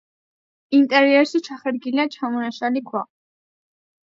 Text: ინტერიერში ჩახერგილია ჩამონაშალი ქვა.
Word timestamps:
ინტერიერში 0.77 1.41
ჩახერგილია 1.49 2.07
ჩამონაშალი 2.17 2.85
ქვა. 2.89 3.05